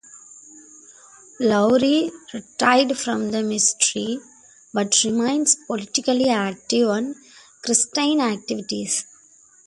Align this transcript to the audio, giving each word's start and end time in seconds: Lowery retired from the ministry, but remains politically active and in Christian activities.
Lowery 1.39 2.11
retired 2.33 2.97
from 2.97 3.29
the 3.29 3.43
ministry, 3.43 4.17
but 4.73 5.03
remains 5.03 5.55
politically 5.67 6.27
active 6.27 6.89
and 6.89 7.13
in 7.17 7.21
Christian 7.63 8.19
activities. 8.19 9.05